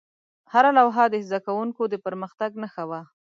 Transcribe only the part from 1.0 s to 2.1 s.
د زده کوونکو د